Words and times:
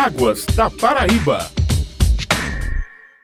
Águas 0.00 0.46
da 0.54 0.70
Paraíba. 0.70 1.40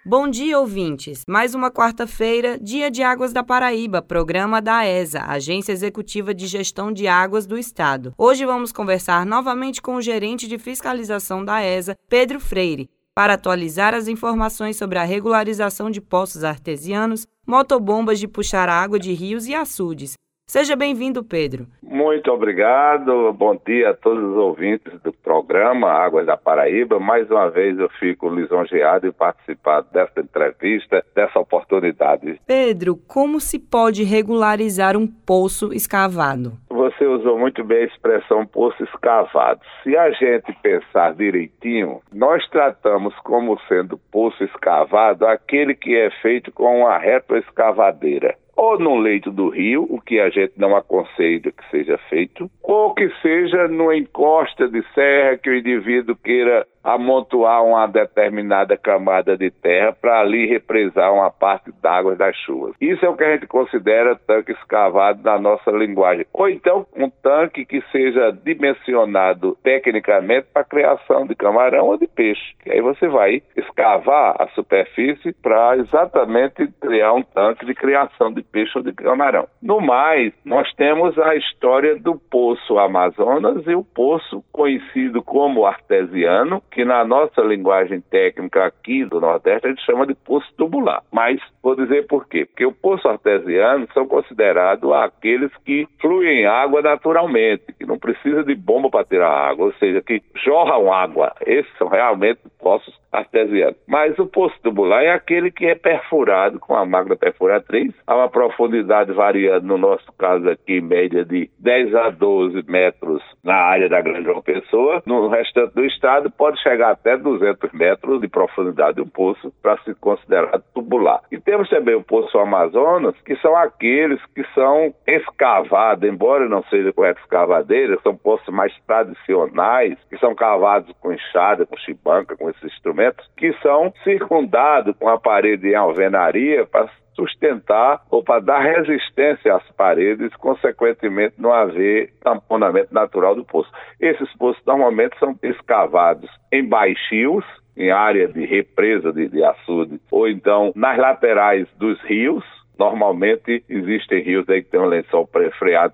Bom 0.05 0.29
dia, 0.29 0.59
ouvintes. 0.59 1.23
Mais 1.29 1.55
uma 1.55 1.71
quarta-feira, 1.71 2.59
Dia 2.59 2.91
de 2.91 3.01
Águas 3.01 3.33
da 3.33 3.45
Paraíba, 3.45 4.03
programa 4.03 4.61
da 4.61 4.85
ESA, 4.85 5.23
Agência 5.23 5.71
Executiva 5.71 6.35
de 6.35 6.49
Gestão 6.49 6.91
de 6.91 7.07
Águas 7.07 7.47
do 7.47 7.57
Estado. 7.57 8.13
Hoje 8.19 8.45
vamos 8.45 8.73
conversar 8.73 9.25
novamente 9.25 9.81
com 9.81 9.95
o 9.95 10.03
gerente 10.03 10.49
de 10.49 10.59
fiscalização 10.59 11.45
da 11.45 11.63
ESA, 11.63 11.97
Pedro 12.09 12.41
Freire, 12.41 12.91
para 13.15 13.35
atualizar 13.35 13.95
as 13.95 14.09
informações 14.09 14.77
sobre 14.77 14.99
a 14.99 15.05
regularização 15.05 15.89
de 15.89 16.01
poços 16.01 16.43
artesianos, 16.43 17.25
motobombas 17.47 18.19
de 18.19 18.27
puxar 18.27 18.69
água 18.69 18.99
de 18.99 19.13
rios 19.13 19.47
e 19.47 19.55
açudes, 19.55 20.15
Seja 20.47 20.77
bem-vindo, 20.77 21.25
Pedro. 21.25 21.67
Muito 21.83 22.31
obrigado. 22.31 23.33
Bom 23.33 23.59
dia 23.67 23.91
a 23.91 23.95
todos 23.95 24.23
os 24.23 24.37
ouvintes 24.37 24.93
do 25.03 25.13
programa 25.13 25.91
Águas 25.91 26.27
da 26.27 26.37
Paraíba. 26.37 27.01
Mais 27.01 27.29
uma 27.31 27.51
vez 27.51 27.79
eu 27.79 27.89
fico 27.99 28.29
lisonjeado 28.29 29.07
em 29.07 29.13
participar 29.13 29.81
dessa 29.93 30.21
entrevista, 30.21 31.05
dessa 31.15 31.41
oportunidade. 31.41 32.39
Pedro, 32.47 32.95
como 32.95 33.41
se 33.41 33.59
pode 33.59 34.05
regularizar 34.05 34.97
um 34.97 35.07
poço 35.07 35.73
escavado? 35.73 36.53
Você 36.69 37.07
usou 37.07 37.39
muito 37.39 37.65
bem 37.65 37.79
a 37.79 37.87
expressão 37.87 38.47
poço 38.47 38.85
escavado. 38.85 39.61
Se 39.83 39.97
a 39.97 40.11
gente 40.13 40.53
pensar 40.63 41.15
direitinho, 41.15 42.01
nós 42.13 42.47
tratamos 42.51 43.15
como 43.25 43.59
sendo 43.67 43.99
poço 44.13 44.45
escavado 44.45 45.27
aquele 45.27 45.75
que 45.75 45.97
é 45.97 46.11
feito 46.21 46.53
com 46.53 46.83
uma 46.83 46.99
retroescavadeira 46.99 48.37
ou 48.57 48.79
no 48.79 48.97
leito 48.97 49.31
do 49.31 49.49
rio, 49.49 49.87
o 49.89 50.01
que 50.01 50.21
a 50.21 50.31
gente 50.31 50.55
não 50.57 50.77
aconselha 50.77 51.53
que 51.53 51.71
seja 51.71 51.99
feito, 52.09 52.51
ou 52.63 52.95
que 52.95 53.09
seja 53.21 53.69
numa 53.69 53.97
encosta 53.97 54.69
de 54.69 54.83
serra 54.95 55.39
que 55.39 55.51
o 55.51 55.57
indivíduo 55.57 56.17
queira 56.17 56.67
amontoar 56.85 57.65
uma 57.65 57.87
determinada 57.87 58.77
camada 58.77 59.39
de 59.39 59.51
terra 59.51 59.93
para 59.93 60.21
ali 60.21 60.47
represar 60.47 61.13
uma 61.15 61.31
parte 61.31 61.73
d'água 61.81 62.15
das 62.15 62.37
chuvas. 62.37 62.75
Isso 62.79 63.05
é 63.07 63.09
o 63.09 63.17
que 63.17 63.25
a 63.25 63.33
gente 63.33 63.47
considera 63.47 64.15
tanque 64.15 64.53
escavado 64.53 65.23
na 65.23 65.39
nossa 65.39 65.71
linguagem. 65.71 66.27
Ou 66.33 66.49
então 66.51 66.87
um 66.95 67.09
tanque 67.09 67.65
que 67.65 67.81
seja 67.91 68.31
dimensionado 68.31 69.57
tecnicamente 69.63 70.47
para 70.53 70.63
criação 70.63 71.27
de 71.27 71.35
camarão 71.35 71.87
ou 71.87 71.97
de 71.97 72.07
peixe. 72.07 72.55
E 72.67 72.73
aí 72.73 72.83
você 72.83 73.09
vai 73.09 73.43
escavar 73.57 74.37
a 74.39 74.47
superfície 74.49 75.33
para 75.33 75.79
exatamente 75.79 76.69
criar 76.81 77.15
um 77.15 77.23
tanque 77.23 77.65
de 77.65 77.75
criação 77.75 78.31
de 78.31 78.43
peixe 78.45 78.77
ou 78.77 78.85
de 78.85 78.93
camarão. 78.93 79.47
No 79.63 79.81
mais, 79.81 80.33
nós 80.45 80.73
temos 80.75 81.19
a 81.19 81.35
história 81.37 81.97
do 81.97 82.17
poço 82.17 82.79
Amazonas 82.79 83.67
e 83.67 83.75
o 83.75 83.85
poço 83.85 84.45
conhecido 84.53 85.23
como 85.23 85.67
artesiano, 85.67 86.63
que 86.71 86.85
na 86.85 87.05
nossa 87.05 87.41
linguagem 87.41 88.01
técnica 88.01 88.65
aqui 88.65 89.05
do 89.05 89.21
Nordeste 89.21 89.67
a 89.67 89.71
gente 89.71 89.85
chama 89.85 90.07
de 90.07 90.15
poço 90.15 90.47
tubular. 90.57 91.03
Mas 91.13 91.41
vou 91.63 91.75
dizer 91.75 92.07
por 92.07 92.29
quê? 92.29 92.45
Porque 92.45 92.67
o 92.67 92.73
poço 92.73 93.09
artesiano 93.09 93.89
são 93.93 94.07
considerados 94.07 94.91
aqueles 94.93 95.51
que 95.65 95.87
fluem 96.01 96.47
água 96.47 96.83
naturalmente, 96.83 97.73
que 97.79 97.87
não 97.87 97.99
precisa 97.99 98.45
de 98.45 98.55
bomba 98.55 98.91
para 98.91 99.05
tirar 99.05 99.31
água, 99.31 99.67
ou 99.67 99.73
seja, 99.75 100.03
que 100.03 100.23
jorram 100.45 100.93
água. 100.93 101.33
Esses 101.47 101.73
são 101.79 101.89
realmente 101.89 102.41
poços 102.61 102.95
artesianos. 103.15 103.77
Mas 103.87 104.19
o 104.19 104.27
poço 104.27 104.55
tubular 104.63 105.03
é 105.03 105.11
aquele 105.11 105.51
que 105.51 105.67
é 105.67 105.75
perfurado 105.75 106.59
com 106.59 106.75
a 106.75 106.85
máquina 106.85 107.17
perfuratriz, 107.17 107.95
a 108.07 108.17
uma 108.17 108.29
profundidade 108.29 109.13
variando, 109.13 109.67
no 109.67 109.79
nosso 109.79 110.13
caso 110.19 110.49
aqui, 110.49 110.81
média 110.81 111.25
de 111.25 111.51
10 111.59 111.95
a 111.95 112.11
12 112.11 112.65
metros 112.69 113.23
na 113.43 113.55
área 113.55 113.89
da 113.89 114.01
Grande 114.01 114.25
João 114.25 114.43
Pessoa. 114.43 115.03
No 115.07 115.29
restante 115.29 115.75
do 115.75 115.85
estado 115.85 116.31
pode 116.31 116.61
chegar 116.63 116.91
até 116.91 117.17
200 117.17 117.73
metros 117.73 118.21
de 118.21 118.29
profundidade 118.29 119.01
um 119.01 119.09
poço 119.09 119.53
para 119.63 119.79
se 119.79 119.95
considerar 119.95 120.61
tubular. 120.75 121.21
E 121.31 121.39
temos 121.39 121.69
também 121.69 121.95
o 121.95 122.03
poço 122.03 122.39
Amazonas, 122.39 123.15
que 123.25 123.37
são 123.37 123.57
aqueles 123.57 124.21
que 124.35 124.45
são 124.55 124.93
escavados, 125.07 126.09
embora 126.09 126.49
não 126.49 126.63
seja 126.65 126.93
com 126.93 127.05
escavadeira, 127.05 127.99
são 128.03 128.17
poços 128.17 128.53
mais 128.53 128.73
tradicionais, 128.87 129.97
que 130.09 130.19
são 130.19 130.35
cavados 130.35 130.95
com 131.01 131.13
enxada, 131.13 131.67
com 131.67 131.77
chibanca, 131.77 132.37
com 132.37 132.51
esses 132.51 132.65
instrumentos, 132.65 133.04
que 133.37 133.53
são 133.63 133.93
circundados 134.03 134.95
com 134.99 135.09
a 135.09 135.19
parede 135.19 135.69
em 135.69 135.75
alvenaria 135.75 136.67
para 136.67 136.89
sustentar 137.15 138.03
ou 138.11 138.23
para 138.23 138.41
dar 138.41 138.61
resistência 138.61 139.55
às 139.55 139.63
paredes, 139.73 140.35
consequentemente 140.37 141.35
não 141.39 141.53
haver 141.53 142.13
tamponamento 142.23 142.93
natural 142.93 143.35
do 143.35 143.45
poço. 143.45 143.71
Esses 144.01 144.31
poços 144.37 144.63
normalmente 144.67 145.19
são 145.19 145.37
escavados 145.43 146.29
em 146.53 146.67
baixios, 146.67 147.45
em 147.77 147.91
área 147.91 148.29
de 148.29 148.45
represa 148.45 149.13
de, 149.13 149.29
de 149.29 149.43
açude, 149.43 150.01
ou 150.11 150.29
então 150.29 150.73
nas 150.75 150.99
laterais 150.99 151.69
dos 151.77 152.01
rios, 152.03 152.45
Normalmente 152.79 153.63
existem 153.69 154.23
rios 154.23 154.49
aí 154.49 154.63
que 154.63 154.71
tem 154.71 154.81
um 154.81 154.87
lençol 154.87 155.29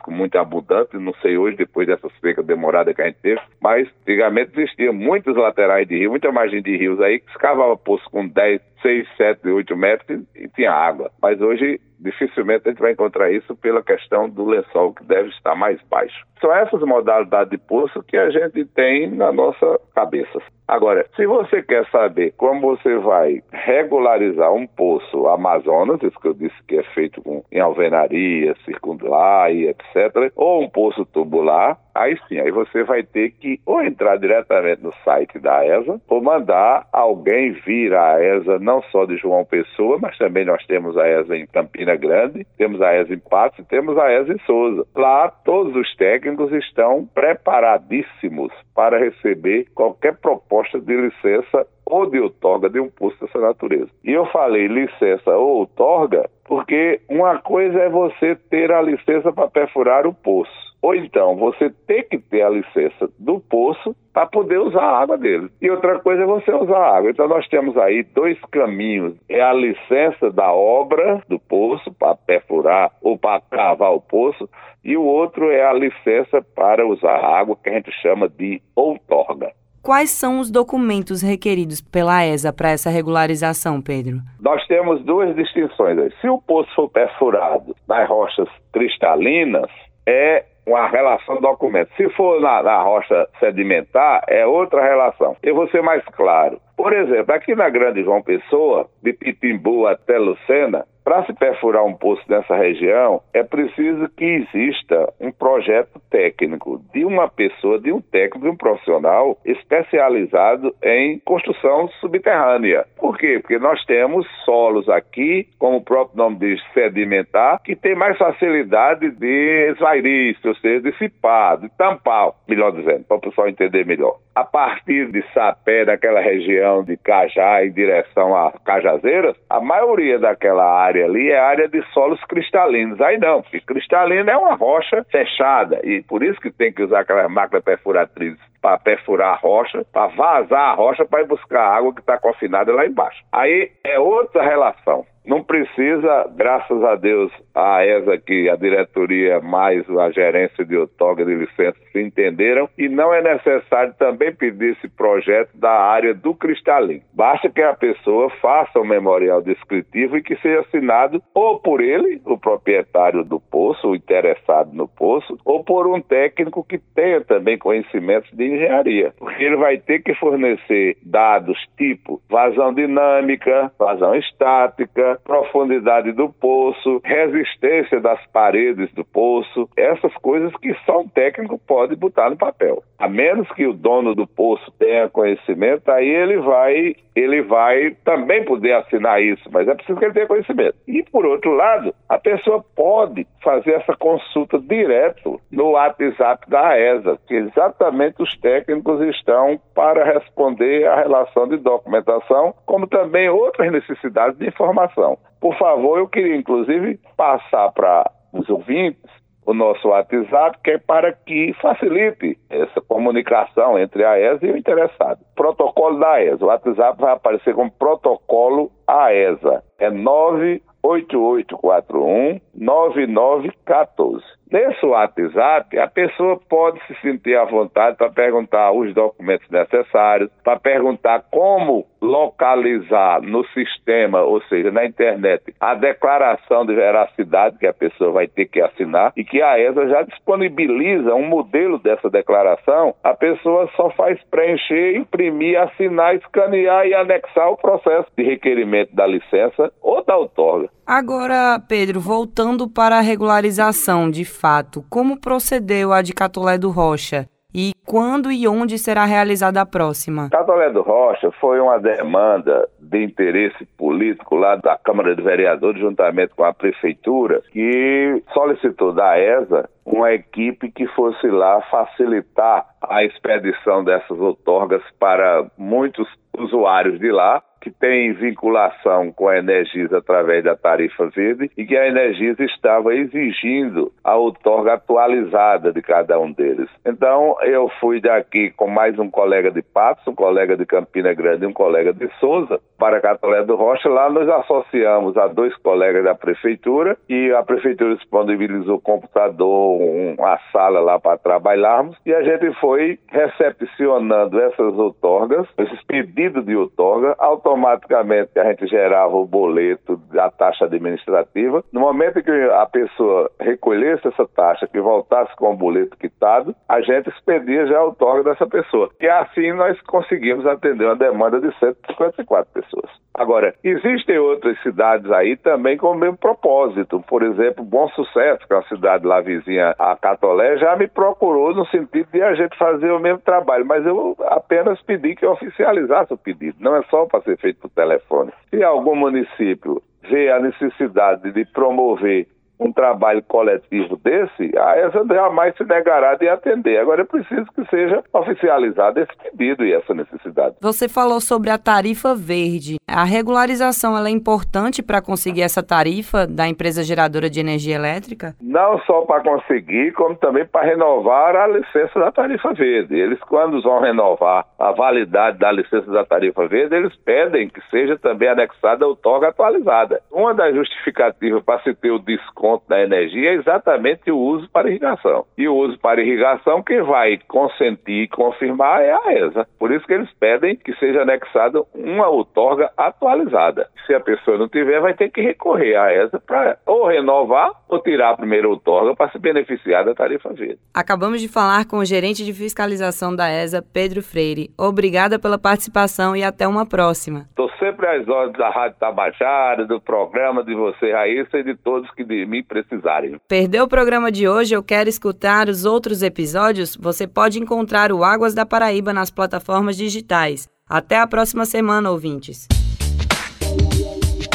com 0.03 0.11
muito 0.11 0.37
abundante, 0.37 0.97
não 0.97 1.15
sei 1.21 1.37
hoje, 1.37 1.57
depois 1.57 1.87
dessa 1.87 2.09
seca 2.21 2.43
demorada 2.43 2.95
que 2.95 3.03
a 3.03 3.07
gente 3.07 3.19
teve, 3.21 3.41
mas 3.61 3.89
antigamente 4.03 4.53
existiam 4.57 4.93
muitos 4.93 5.37
laterais 5.37 5.87
de 5.87 5.99
rio, 5.99 6.11
muita 6.11 6.33
margem 6.33 6.63
de 6.63 6.77
rios 6.77 7.01
aí 7.01 7.21
que 7.21 7.31
escavava 7.31 7.77
poço 7.77 8.09
com 8.11 8.27
10, 8.27 8.61
6, 8.83 9.09
7, 9.17 9.49
8 9.49 9.77
metros 9.77 10.23
e, 10.35 10.49
tinha 10.49 10.73
água. 10.73 11.11
Mas 11.21 11.41
hoje 11.41 11.81
dificilmente 11.99 12.67
a 12.67 12.71
gente 12.71 12.81
vai 12.81 12.93
encontrar 12.93 13.31
isso 13.31 13.55
pela 13.57 13.83
questão 13.83 14.29
do 14.29 14.45
lençol, 14.47 14.95
que 14.95 15.05
deve 15.05 15.29
estar 15.29 15.55
mais 15.55 15.79
baixo. 15.91 16.25
São 16.41 16.51
essas 16.55 16.81
modalidades 16.81 17.51
de 17.51 17.59
poço 17.59 18.03
que 18.03 18.17
a 18.17 18.31
gente 18.31 18.65
tem 18.65 19.11
na 19.11 19.31
nossa 19.31 19.79
cabeça. 19.95 20.41
Agora, 20.67 21.05
se 21.17 21.27
você 21.27 21.63
quer 21.63 21.85
saber 21.91 22.33
como 22.37 22.61
você 22.61 22.97
vai 22.97 23.43
regularizar 23.53 24.53
um 24.53 24.67
poço 24.67 25.27
Amazonas, 25.27 26.03
isso 26.03 26.19
que 26.19 26.29
eu 26.29 26.35
disse 26.35 26.55
que 26.67 26.77
é 26.77 26.83
feito 26.95 27.21
com, 27.21 27.45
em 27.53 27.61
alvenaria, 27.61 28.55
circular 28.65 29.53
e 29.53 29.69
etc., 29.69 30.33
ou 30.35 30.63
um 30.63 30.71
poço 30.71 31.05
tubular, 31.05 31.77
aí 32.01 32.19
sim, 32.29 32.39
aí 32.39 32.51
você 32.51 32.83
vai 32.83 33.03
ter 33.03 33.31
que 33.33 33.61
ou 33.67 33.83
entrar 33.83 34.17
diretamente 34.17 34.83
no 34.83 34.93
site 35.05 35.39
da 35.39 35.65
ESA, 35.65 36.01
ou 36.09 36.23
mandar 36.23 36.87
alguém 36.93 37.53
vir 37.53 37.95
à 37.95 38.23
ESA, 38.23 38.59
não 38.59 38.83
só 38.85 39.05
de 39.05 39.17
João 39.17 39.45
Pessoa, 39.45 39.99
mas 40.01 40.17
também 40.19 40.45
nós 40.45 40.65
temos 40.67 40.97
a 40.97 41.09
ESA 41.09 41.37
em 41.37 41.47
Campina 41.47 41.97
Grande, 41.97 42.47
temos 42.57 42.81
a 42.81 42.95
ESA 42.95 43.15
em 43.15 43.19
Patos 43.19 43.59
e 43.59 43.65
temos 43.65 43.97
a 43.99 44.13
ESA 44.13 44.33
em 44.33 44.39
Souza. 44.41 44.87
Lá, 44.95 45.29
todos 45.29 45.75
os 45.77 45.95
técnicos 45.97 46.53
estão 46.53 47.07
preparadíssimos 47.15 48.53
para 48.75 48.99
receber 48.99 49.67
qualquer 49.75 50.17
proposta 50.17 50.81
de 50.81 50.97
licença 50.97 51.67
ou 51.91 52.07
de 52.07 52.21
outorga 52.21 52.71
de 52.71 52.81
um 52.81 52.89
posto 52.89 53.27
dessa 53.27 53.39
natureza. 53.39 53.89
E 54.05 54.13
eu 54.13 54.25
falei 54.27 54.69
licença 54.69 55.37
ou 55.37 55.59
outorga 55.59 56.31
porque 56.51 57.01
uma 57.09 57.39
coisa 57.39 57.79
é 57.79 57.89
você 57.89 58.35
ter 58.35 58.73
a 58.73 58.83
licença 58.83 59.33
para 59.33 59.47
perfurar 59.47 60.05
o 60.05 60.13
poço. 60.13 60.51
Ou 60.83 60.97
então 60.97 61.37
você 61.37 61.71
tem 61.87 62.03
que 62.03 62.19
ter 62.19 62.43
a 62.43 62.51
licença 62.51 63.09
do 63.21 63.39
poço 63.39 63.95
para 64.13 64.27
poder 64.27 64.59
usar 64.59 64.83
a 64.83 64.99
água 64.99 65.17
dele. 65.17 65.49
E 65.63 65.71
outra 65.71 66.01
coisa 66.01 66.25
é 66.25 66.27
você 66.27 66.53
usar 66.53 66.77
a 66.77 66.97
água. 66.97 67.11
Então 67.13 67.29
nós 67.29 67.47
temos 67.47 67.77
aí 67.77 68.03
dois 68.03 68.37
caminhos. 68.51 69.15
É 69.29 69.41
a 69.41 69.53
licença 69.53 70.29
da 70.33 70.53
obra 70.53 71.23
do 71.29 71.39
poço 71.39 71.95
para 71.95 72.17
perfurar 72.17 72.91
ou 73.01 73.17
para 73.17 73.41
cavar 73.43 73.93
o 73.93 74.01
poço 74.01 74.49
e 74.83 74.97
o 74.97 75.05
outro 75.05 75.53
é 75.53 75.65
a 75.65 75.73
licença 75.73 76.43
para 76.57 76.85
usar 76.85 77.15
a 77.15 77.39
água 77.39 77.57
que 77.63 77.71
a 77.71 77.75
gente 77.75 77.93
chama 78.03 78.29
de 78.29 78.61
outorga. 78.75 79.53
Quais 79.83 80.11
são 80.11 80.41
os 80.41 80.51
documentos 80.51 81.23
requeridos 81.23 81.81
pela 81.81 82.25
ESA 82.25 82.53
para 82.53 82.71
essa 82.71 82.91
regularização, 82.91 83.81
Pedro? 83.81 84.19
Nós 84.39 84.65
temos 84.67 85.03
duas 85.05 85.35
distinções. 85.35 86.13
Se 86.21 86.29
o 86.29 86.39
poço 86.39 86.71
for 86.75 86.89
perfurado 86.91 87.75
nas 87.89 88.07
rochas 88.07 88.49
cristalinas, 88.73 89.71
é 90.07 90.45
uma 90.67 90.87
relação 90.89 91.37
de 91.37 91.41
documento. 91.41 91.91
Se 91.97 92.09
for 92.11 92.41
na, 92.41 92.63
na 92.63 92.83
rocha 92.83 93.27
sedimentar, 93.41 94.23
é 94.29 94.47
outra 94.47 94.83
relação. 94.83 95.37
Eu 95.43 95.55
vou 95.55 95.69
ser 95.71 95.83
mais 95.83 96.05
claro. 96.13 96.61
Por 96.81 96.95
exemplo, 96.95 97.35
aqui 97.35 97.55
na 97.55 97.69
Grande 97.69 98.03
João 98.03 98.23
Pessoa, 98.23 98.89
de 99.03 99.13
Pitimbu 99.13 99.87
até 99.87 100.17
Lucena, 100.17 100.87
para 101.05 101.25
se 101.25 101.33
perfurar 101.35 101.85
um 101.85 101.95
poço 101.95 102.23
nessa 102.29 102.55
região, 102.55 103.21
é 103.35 103.43
preciso 103.43 104.09
que 104.17 104.25
exista 104.25 105.13
um 105.21 105.33
projeto 105.33 106.01
técnico 106.11 106.81
de 106.93 107.05
uma 107.05 107.29
pessoa, 107.29 107.81
de 107.81 107.93
um 107.93 108.01
técnico, 108.01 108.47
de 108.47 108.49
um 108.49 108.57
profissional 108.57 109.37
especializado 109.45 110.75
em 110.83 111.19
construção 111.19 111.89
subterrânea. 112.01 112.85
Por 112.97 113.19
quê? 113.19 113.39
Porque 113.41 113.59
nós 113.59 113.85
temos 113.87 114.27
solos 114.45 114.89
aqui, 114.89 115.49
como 115.59 115.79
o 115.79 115.85
próprio 115.85 116.17
nome 116.17 116.37
diz, 116.37 116.63
sedimentar, 116.73 117.61
que 117.63 117.75
tem 117.75 117.95
mais 117.95 118.17
facilidade 118.17 119.11
de 119.11 119.71
esvairir, 119.73 120.37
ou 120.45 120.55
seja, 120.55 120.91
dissipar, 120.91 121.59
de 121.59 121.69
tampar, 121.77 122.33
melhor 122.49 122.73
dizendo, 122.73 123.05
para 123.05 123.17
o 123.17 123.21
pessoal 123.21 123.49
entender 123.49 123.85
melhor. 123.85 124.17
A 124.35 124.45
partir 124.45 125.11
de 125.11 125.23
Sapé, 125.35 125.85
daquela 125.85 126.21
região 126.21 126.70
de 126.85 126.97
Cajá, 126.97 127.65
em 127.65 127.73
direção 127.73 128.35
a 128.37 128.53
Cajazeiras, 128.65 129.37
a 129.49 129.61
maioria 129.61 130.19
daquela 130.19 130.65
área 130.65 131.05
ali 131.05 131.31
é 131.31 131.39
área 131.39 131.69
de 131.69 131.83
solos 131.93 132.23
cristalinos. 132.25 133.01
Aí 133.01 133.19
não, 133.19 133.43
porque 133.43 133.61
cristalino 133.61 134.31
é 134.31 134.37
uma 134.37 134.55
rocha 134.55 135.05
fechada 135.11 135.81
e 135.85 136.03
por 136.03 136.23
isso 136.23 136.41
que 136.41 136.51
tem 136.51 136.73
que 136.73 136.83
usar 136.83 137.01
aquela 137.01 137.29
máquina 137.29 137.61
perfuratriz 137.61 138.37
para 138.61 138.79
perfurar 138.79 139.35
a 139.35 139.37
rocha, 139.37 139.85
para 139.93 140.07
vazar 140.09 140.71
a 140.71 140.75
rocha 140.75 141.05
para 141.05 141.23
ir 141.23 141.27
buscar 141.27 141.61
a 141.61 141.77
água 141.77 141.95
que 141.95 142.01
está 142.01 142.19
confinada 142.19 142.73
lá 142.73 142.87
embaixo. 142.87 143.23
Aí 143.33 143.71
é 143.85 143.99
outra 143.99 144.43
relação. 144.43 145.07
Não 145.25 145.45
precisa, 145.45 146.31
graças 146.35 146.83
a 146.83 146.97
Deus, 146.97 147.31
a 147.55 147.85
ESA 147.85 148.15
aqui, 148.15 148.49
a 148.49 148.57
diretoria 148.57 149.39
mais 149.41 149.89
a 149.91 150.11
gerência 150.11 150.65
de 150.65 150.77
outorga 150.77 151.25
de 151.25 151.35
licença 151.35 151.77
se 151.93 152.01
entenderam 152.01 152.69
e 152.77 152.89
não 152.89 153.13
é 153.13 153.23
necessário 153.23 153.95
também 153.99 154.35
pedir 154.35 154.73
esse 154.73 154.89
projeto 154.89 155.51
da 155.55 155.71
área 155.71 156.15
do 156.15 156.35
cristalino. 156.35 157.03
Basta 157.13 157.51
que 157.51 157.63
a 157.63 157.75
pessoa 157.75 158.31
faça 158.41 158.79
o 158.79 158.83
um 158.83 158.87
memorial 158.87 159.43
descritivo 159.43 160.17
e 160.17 160.23
que 160.23 160.37
seja 160.37 160.61
assinado 160.61 161.23
ou 161.35 161.61
por 161.61 161.83
ele, 161.83 162.21
o 162.25 162.39
proprietário 162.39 163.23
do 163.23 163.39
poço, 163.39 163.89
o 163.89 163.97
interessado 163.97 164.73
no 164.73 164.89
poço, 164.89 165.39
ou 165.45 165.63
por 165.63 165.87
um 165.87 166.01
técnico 166.01 166.65
que 166.65 166.79
tenha 166.79 167.21
também 167.21 167.59
conhecimentos 167.59 168.31
de 168.33 168.45
engenharia. 168.51 169.13
Porque 169.19 169.43
ele 169.43 169.57
vai 169.57 169.79
ter 169.79 170.03
que 170.03 170.15
fornecer 170.15 170.97
dados 171.03 171.59
tipo 171.77 172.21
vazão 172.29 172.73
dinâmica, 172.73 173.73
vazão 173.79 174.15
estática, 174.15 175.19
profundidade 175.25 176.13
do 176.13 176.29
poço, 176.29 177.01
resistência 177.05 178.01
das 178.01 178.25
paredes 178.33 178.93
do 178.93 179.05
poço, 179.05 179.69
essas 179.77 180.13
coisas 180.15 180.53
que 180.57 180.75
só 180.87 181.01
um 181.01 181.09
técnico 181.09 181.59
pode 181.59 181.97
botar 181.97 182.31
no 182.31 182.37
papel. 182.37 182.83
A 182.99 183.09
menos 183.09 183.51
que 183.53 183.67
o 183.67 183.73
dono 183.73 184.15
do 184.15 184.27
poço 184.27 184.71
tenha 184.79 185.09
conhecimento, 185.09 185.91
aí 185.91 186.09
ele 186.09 186.39
vai, 186.39 186.95
ele 187.15 187.43
vai 187.43 187.97
também 188.05 188.45
poder 188.45 188.75
assinar 188.75 189.23
isso, 189.23 189.49
mas 189.51 189.67
é 189.67 189.75
preciso 189.75 189.99
que 189.99 190.05
ele 190.05 190.15
tenha 190.15 190.27
conhecimento. 190.27 190.77
E 190.87 191.03
por 191.03 191.25
outro 191.25 191.55
lado, 191.55 191.95
a 192.09 192.19
pessoa 192.19 192.65
pode 192.75 193.27
fazer 193.43 193.73
essa 193.73 193.97
consulta 193.97 194.59
direto 194.59 195.41
no 195.51 195.71
WhatsApp 195.71 196.49
da 196.49 196.79
ESA, 196.79 197.19
que 197.27 197.35
exatamente 197.35 198.23
os 198.23 198.37
técnicos 198.41 199.01
estão 199.03 199.61
para 199.75 200.05
responder 200.05 200.87
à 200.87 200.97
relação 200.97 201.49
de 201.49 201.59
documentação, 201.59 202.55
como 202.67 202.87
também 202.87 203.29
outras 203.29 203.71
necessidades 203.71 204.39
de 204.39 204.49
informação. 204.49 205.19
Por 205.41 205.57
favor, 205.57 205.99
eu 205.99 206.09
queria 206.09 206.37
inclusive 206.37 206.99
passar 207.17 207.73
para 207.73 208.11
os 208.33 208.49
ouvintes 208.49 209.21
o 209.47 209.55
nosso 209.55 209.89
WhatsApp, 209.89 210.59
que 210.63 210.73
é 210.73 210.79
para 210.79 211.13
que 211.13 211.55
facilite 211.61 212.37
essa 212.49 212.81
comunicação 212.83 213.77
entre 213.79 214.05
a 214.05 214.19
ESA 214.19 214.47
e 214.47 214.53
o 214.53 214.57
interessado. 214.57 215.19
Protocolo 215.35 215.99
da 215.99 216.23
ESA. 216.23 216.45
O 216.45 216.49
WhatsApp 216.49 217.01
vai 217.01 217.15
aparecer 217.15 217.55
como 217.55 217.73
protocolo 217.73 218.71
AESA. 218.87 219.65
É 219.79 219.91
98841 219.91 222.41
9914. 222.61 224.23
Nesse 224.51 224.85
WhatsApp, 224.85 225.79
a 225.79 225.87
pessoa 225.87 226.37
pode 226.49 226.81
se 226.87 226.95
sentir 227.01 227.37
à 227.37 227.45
vontade 227.45 227.97
para 227.97 228.11
perguntar 228.11 228.73
os 228.73 228.93
documentos 228.93 229.49
necessários, 229.49 230.29
para 230.43 230.59
perguntar 230.59 231.23
como 231.31 231.87
localizar 232.03 233.23
no 233.23 233.47
sistema, 233.49 234.23
ou 234.23 234.43
seja, 234.43 234.73
na 234.73 234.85
internet, 234.85 235.55
a 235.61 235.75
declaração 235.75 236.67
de 236.67 236.75
veracidade 236.75 237.59
que 237.59 237.67
a 237.67 237.73
pessoa 237.73 238.11
vai 238.11 238.27
ter 238.27 238.47
que 238.47 238.61
assinar 238.61 239.13
e 239.17 239.23
que 239.23 239.41
a 239.41 239.57
ESA 239.61 239.87
já 239.87 240.03
disponibiliza 240.03 241.15
um 241.15 241.29
modelo 241.29 241.79
dessa 241.79 242.11
declaração. 242.11 242.95
A 243.05 243.15
pessoa 243.15 243.71
só 243.77 243.91
faz 243.91 244.21
preencher, 244.31 244.97
imprimir, 244.97 245.61
assinar, 245.61 246.17
escanear 246.17 246.87
e 246.87 246.95
anexar 246.95 247.51
o 247.51 247.57
processo 247.57 248.09
de 248.17 248.25
requerimento 248.25 248.97
da 248.97 249.07
licença 249.07 249.71
ou 249.81 250.05
da 250.05 250.17
outorga. 250.17 250.69
Agora, 250.85 251.63
Pedro, 251.69 252.01
voltando 252.01 252.50
para 252.69 252.99
a 252.99 253.01
regularização 253.01 254.11
de 254.11 254.25
fato, 254.25 254.85
como 254.89 255.21
procedeu 255.21 255.93
a 255.93 256.03
de 256.03 256.13
Catolé 256.13 256.59
do 256.59 256.71
Rocha? 256.71 257.29
E 257.55 257.73
quando 257.85 258.31
e 258.31 258.47
onde 258.47 258.79
será 258.79 259.05
realizada 259.05 259.61
a 259.61 259.67
próxima? 259.67 260.29
Catolé 260.31 260.71
do 260.71 260.83
Rocha 260.83 261.33
foi 261.41 261.59
uma 261.59 261.79
demanda 261.79 262.69
de 262.79 263.03
interesse 263.03 263.67
político 263.77 264.37
lá 264.37 264.55
da 264.55 264.79
Câmara 264.79 265.17
de 265.17 265.23
Vereadores, 265.23 265.81
juntamente 265.81 266.33
com 266.35 266.45
a 266.45 266.55
Prefeitura, 266.55 267.43
que 267.53 268.23
solicitou 268.33 268.93
da 268.93 269.19
ESA 269.19 269.69
uma 269.85 270.13
equipe 270.13 270.71
que 270.71 270.87
fosse 270.89 271.27
lá 271.27 271.61
facilitar 271.63 272.67
a 272.81 273.05
expedição 273.05 273.83
dessas 273.83 274.19
outorgas 274.19 274.83
para 275.01 275.47
muitos 275.59 276.07
usuários 276.39 277.01
de 277.01 277.11
lá 277.11 277.43
que 277.61 277.71
tem 277.71 278.13
vinculação 278.13 279.13
com 279.13 279.29
a 279.29 279.39
Energisa 279.39 279.99
através 279.99 280.43
da 280.45 280.57
tarifa 280.57 281.07
verde 281.09 281.51
e 281.57 281.65
que 281.65 281.77
a 281.77 281.87
Energisa 281.87 282.43
estava 282.45 282.95
exigindo 282.95 283.93
a 284.03 284.17
outorga 284.17 284.75
atualizada 284.75 285.73
de 285.73 285.83
cada 285.83 286.19
um 286.19 286.33
deles. 286.33 286.69
Então, 286.85 287.37
eu 287.43 287.71
fui 287.81 288.01
daqui 288.01 288.51
com 288.51 288.69
mais 288.69 288.99
um 288.99 289.11
colega 289.11 289.51
de 289.51 289.63
Patos, 289.63 290.07
um 290.07 290.15
colega 290.15 290.57
de 290.57 290.65
Campina 290.65 291.13
Grande 291.13 291.45
e 291.45 291.47
um 291.47 291.53
colega 291.53 291.93
de 291.93 292.09
Souza 292.19 292.61
para 292.79 293.01
Catolé 293.01 293.43
do 293.45 293.57
Rocha. 293.57 293.89
Lá 293.89 294.09
nos 294.09 294.29
associamos 294.29 295.17
a 295.17 295.27
dois 295.27 295.55
colegas 295.59 296.05
da 296.05 296.15
prefeitura 296.15 296.97
e 297.09 297.31
a 297.33 297.43
prefeitura 297.43 297.95
disponibilizou 297.97 298.81
computador, 298.81 299.79
uma 299.81 300.39
sala 300.53 300.81
lá 300.81 300.99
para 300.99 301.19
trabalharmos 301.19 301.97
e 302.07 302.15
a 302.15 302.23
gente 302.23 302.53
foi 302.61 302.99
recepcionando 303.09 304.41
essas 304.41 304.75
outorgas, 304.79 305.47
esses 305.59 305.83
pedidos 305.85 306.45
de 306.45 306.57
outorga, 306.57 307.15
automaticamente 307.51 308.39
a 308.39 308.45
gente 308.45 308.67
gerava 308.67 309.15
o 309.17 309.27
boleto 309.27 309.97
da 310.13 310.31
taxa 310.31 310.65
administrativa. 310.65 311.65
No 311.73 311.81
momento 311.81 312.23
que 312.23 312.31
a 312.31 312.67
pessoa 312.67 313.31
recolhesse 313.41 314.07
essa 314.09 314.27
taxa, 314.29 314.69
que 314.69 314.81
voltasse 314.81 315.35
com 315.37 315.53
o 315.53 315.57
boleto 315.57 315.97
quitado, 315.97 316.55
a 316.69 316.81
gente 316.81 317.09
expedia 317.11 317.67
já 317.67 317.79
a 317.79 317.85
outorga 317.85 318.31
dessa 318.31 318.47
pessoa. 318.47 318.91
E 319.01 319.09
assim 319.09 319.53
nós 319.53 319.81
conseguimos 319.83 320.47
atender 320.47 320.85
uma 320.85 320.97
demanda 320.97 321.41
de 321.41 321.53
154 321.59 322.53
pessoas. 322.53 322.91
Agora, 323.21 323.55
existem 323.63 324.19
outras 324.19 324.59
cidades 324.63 325.11
aí 325.13 325.37
também 325.37 325.77
com 325.77 325.89
o 325.89 325.95
mesmo 325.95 326.17
propósito. 326.17 327.05
Por 327.07 327.23
exemplo, 327.23 327.63
Bom 327.63 327.87
Sucesso, 327.91 328.47
que 328.47 328.53
é 328.55 328.57
uma 328.57 328.67
cidade 328.67 329.07
lá 329.07 329.21
vizinha 329.21 329.75
a 329.79 329.95
Catolé, 329.95 330.57
já 330.57 330.75
me 330.75 330.89
procurou 330.89 331.55
no 331.55 331.67
sentido 331.67 332.09
de 332.11 332.23
a 332.23 332.33
gente 332.33 332.57
fazer 332.57 332.91
o 332.91 332.99
mesmo 332.99 333.19
trabalho, 333.19 333.67
mas 333.67 333.85
eu 333.85 334.17
apenas 334.21 334.81
pedi 334.81 335.15
que 335.15 335.27
eu 335.27 335.33
oficializasse 335.33 336.15
o 336.15 336.17
pedido. 336.17 336.57
Não 336.61 336.75
é 336.75 336.83
só 336.85 337.05
para 337.05 337.21
ser 337.21 337.37
feito 337.37 337.61
por 337.61 337.69
telefone. 337.69 338.33
Se 338.49 338.65
algum 338.65 338.97
município 338.97 339.83
vê 340.09 340.31
a 340.31 340.41
necessidade 340.41 341.31
de 341.31 341.45
promover 341.45 342.27
um 342.61 342.71
trabalho 342.73 343.23
coletivo 343.23 343.97
desse, 343.97 344.53
a 344.57 344.79
ESA 344.87 345.05
jamais 345.09 345.57
se 345.57 345.65
negará 345.65 346.15
de 346.15 346.29
atender. 346.29 346.79
Agora 346.79 347.03
é 347.03 347.05
preciso 347.05 347.47
que 347.55 347.65
seja 347.71 348.05
oficializado 348.13 349.01
esse 349.01 349.11
pedido 349.17 349.65
e 349.65 349.73
essa 349.73 349.95
necessidade. 349.95 350.57
Você 350.61 350.89
falou 350.89 351.21
sobre 351.21 351.49
a 351.49 351.57
tarifa 351.57 352.15
verde. 352.15 352.77
A 352.87 353.05
regularização 353.05 353.97
é 353.97 354.11
importante 354.11 354.83
para 354.83 355.01
conseguir 355.01 355.43
essa 355.43 355.63
tarifa 355.63 356.27
da 356.27 356.47
empresa 356.47 356.83
geradora 356.83 357.31
de 357.31 357.41
energia 357.41 357.77
elétrica? 357.77 358.35
Não 358.43 358.79
só 358.81 359.03
para 359.03 359.23
conseguir, 359.23 359.93
como 359.93 360.15
também 360.17 360.45
para 360.45 360.67
renovar 360.67 361.35
a 361.37 361.47
licença 361.47 361.99
da 361.99 362.13
tarifa 362.13 362.53
verde. 362.53 362.99
Eles, 362.99 363.19
quando 363.21 363.63
vão 363.63 363.81
renovar 363.81 364.45
a 364.59 364.73
validade 364.73 365.39
da 365.39 365.51
licença 365.51 365.91
da 365.91 366.05
tarifa 366.05 366.47
verde, 366.47 366.75
eles 366.77 366.95
pedem 367.05 367.49
que 367.49 367.61
seja 367.71 367.97
também 367.97 368.29
anexada 368.29 368.85
a 368.85 368.89
outorga 368.89 369.29
atualizada. 369.29 370.03
Uma 370.11 370.35
das 370.35 370.55
justificativas 370.55 371.43
para 371.43 371.63
se 371.63 371.75
ter 371.75 371.91
o 371.91 371.99
desconto 371.99 372.50
ponto 372.51 372.69
da 372.69 372.83
energia 372.83 373.31
é 373.31 373.35
exatamente 373.35 374.11
o 374.11 374.19
uso 374.19 374.49
para 374.51 374.69
irrigação. 374.69 375.25
E 375.39 375.47
o 375.47 375.55
uso 375.55 375.79
para 375.79 376.03
irrigação, 376.03 376.63
quem 376.63 376.83
vai 376.83 377.19
consentir 377.29 378.05
e 378.05 378.09
confirmar 378.09 378.83
é 378.83 378.93
a 378.93 379.27
ESA. 379.27 379.47
Por 379.59 379.71
isso 379.73 379.87
que 379.87 379.93
eles 379.93 380.11
pedem 380.19 380.57
que 380.57 380.75
seja 380.77 381.03
anexada 381.03 381.63
uma 381.75 382.09
outorga 382.09 382.71
atualizada. 382.77 383.69
Se 383.87 383.95
a 383.95 384.01
pessoa 384.01 384.39
não 384.39 384.49
tiver, 384.49 384.81
vai 384.81 384.95
ter 384.95 385.11
que 385.11 385.21
recorrer 385.21 385.77
à 385.77 385.93
ESA 385.93 386.21
para 386.27 386.59
ou 386.67 386.87
renovar 386.87 387.53
ou 387.69 387.81
tirar 387.81 388.11
a 388.11 388.17
primeira 388.17 388.49
outorga 388.49 388.97
para 388.97 389.11
se 389.11 389.19
beneficiar 389.19 389.85
da 389.85 389.95
tarifa 389.95 390.33
verde. 390.33 390.59
Acabamos 390.75 391.21
de 391.21 391.29
falar 391.29 391.67
com 391.67 391.79
o 391.79 391.85
gerente 391.85 392.25
de 392.25 392.33
fiscalização 392.33 393.15
da 393.15 393.31
ESA, 393.31 393.63
Pedro 393.63 394.03
Freire. 394.03 394.51
Obrigada 394.59 395.19
pela 395.19 395.39
participação 395.39 396.17
e 396.17 396.25
até 396.25 396.49
uma 396.49 396.67
próxima. 396.67 397.27
Estou 397.31 397.49
sempre 397.81 397.87
às 397.89 398.09
ordens 398.09 398.39
da 398.39 398.51
Rádio 398.51 398.77
Tabajara, 398.79 399.67
do 399.67 399.81
programa 399.81 400.45
de 400.45 400.55
você, 400.55 400.93
Raíssa, 400.93 401.39
e 401.39 401.43
de 401.43 401.55
todos 401.57 401.91
que 401.93 402.05
de 402.05 402.27
mim 402.27 402.43
precisarem. 402.43 403.17
Perdeu 403.27 403.65
o 403.65 403.69
programa 403.69 404.13
de 404.13 404.29
hoje 404.29 404.57
ou 404.57 404.63
quer 404.63 404.87
escutar 404.87 405.49
os 405.49 405.65
outros 405.65 406.03
episódios? 406.03 406.77
Você 406.77 407.07
pode 407.07 407.41
encontrar 407.41 407.91
o 407.91 408.05
Águas 408.05 408.35
da 408.35 408.45
Paraíba 408.45 408.93
nas 408.93 409.11
plataformas 409.11 409.77
digitais. 409.77 410.49
Até 410.69 410.99
a 410.99 411.07
próxima 411.07 411.45
semana, 411.45 411.91
ouvintes. 411.91 412.47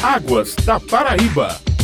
Águas 0.03 0.55
da 0.65 0.79
Paraíba. 0.79 1.74